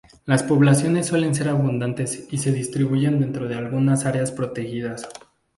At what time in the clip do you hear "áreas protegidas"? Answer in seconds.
4.07-5.07